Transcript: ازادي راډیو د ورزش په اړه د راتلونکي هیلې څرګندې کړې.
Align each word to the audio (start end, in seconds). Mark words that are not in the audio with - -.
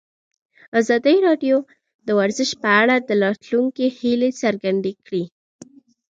ازادي 0.79 1.15
راډیو 1.27 1.57
د 2.05 2.07
ورزش 2.19 2.49
په 2.61 2.69
اړه 2.81 2.95
د 3.07 3.09
راتلونکي 3.23 3.85
هیلې 3.97 4.29
څرګندې 4.41 4.91
کړې. 5.05 5.23